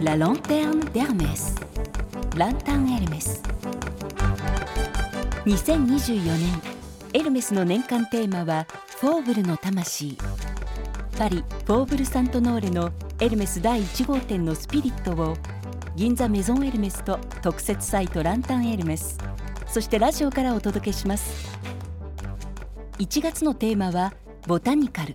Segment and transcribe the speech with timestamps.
[0.00, 1.54] La lanterne d'Hermès.
[2.36, 3.40] ランタンエルメス
[5.44, 6.62] 2024年
[7.12, 8.66] エルメスの年間テーマは
[8.98, 10.18] フォーブルの魂.
[11.16, 12.90] パリ・フォーブル・サントノーレの
[13.20, 15.36] エルメス第1号店のスピリットを
[15.94, 19.18] 銀座メゾンエルメスと特設サイトランタンエルメス
[19.68, 21.54] そしてラジオからお届けします。
[22.98, 24.12] 1月のテーマは
[24.46, 25.14] ボタニカル。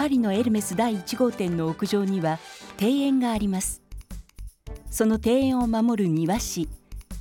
[0.00, 2.38] パリのエルメス第1号店の屋上には
[2.80, 3.82] 庭園があります
[4.90, 6.70] その庭園を守る庭師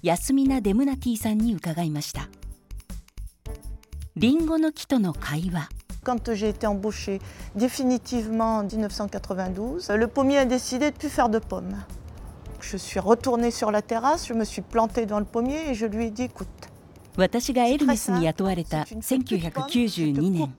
[0.02, 2.30] ヤスミナ・デムナティさんに伺いました
[4.16, 5.68] リンゴの木との会話
[6.06, 7.20] Quand j'ai été embauchée
[7.54, 11.84] définitivement en 1992, le pommier a décidé de ne plus faire de pommes.
[12.62, 15.86] Je suis retournée sur la terrasse, je me suis plantée dans le pommier et je
[15.86, 16.48] lui ai dit écoute,
[17.18, 20.56] 私がエルメスに雇われた1992年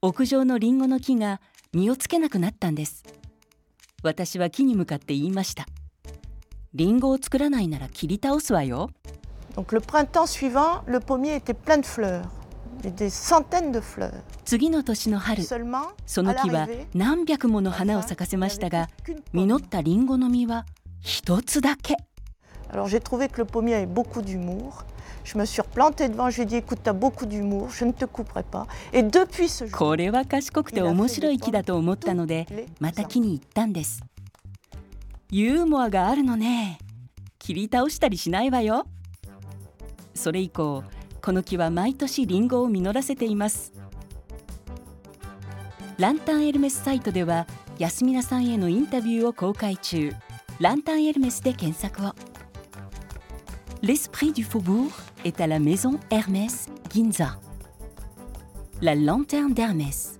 [0.00, 1.40] 屋上のリンゴの木が
[1.72, 3.02] 実をつけなくなったんです。
[4.04, 5.66] 私は木に向かって言いました。
[6.72, 8.90] リンゴを作らないなら切り倒すわよ。
[14.44, 15.42] 次の年の春、
[16.06, 18.88] その木は何百もの花を咲かせましたが、
[19.32, 20.64] 実ったリンゴの実は
[21.00, 21.96] 一つだけ。
[22.70, 24.84] Alors j'ai trouvé que le pommier avait beaucoup d'humour.
[25.24, 27.84] Je me suis replantée devant, je lui ai dit écoute, tu as beaucoup d'humour, je
[27.84, 28.66] ne te couperai pas.
[28.92, 34.02] Et depuis ce jour, これは賢くて面白い木だと思ったのでまた木に行ったんです
[35.30, 36.78] ユーモアがあるのね
[37.38, 38.86] 切り倒したりしないわよ
[40.14, 40.82] それ以降
[41.20, 43.72] この木は毎年リンゴを実らせています
[45.98, 47.46] ランタンエルメスサイトでは
[47.78, 50.12] ヤスミナさんへのインタビューを公開中
[50.60, 52.12] ランタンエルメスで検索を
[53.82, 54.92] l'esprit du faubourg
[55.24, 57.38] est à la maison Hermès Ginza.
[58.80, 60.18] La lanterne d'Hermès.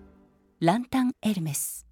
[0.60, 1.87] Lanterne Hermès.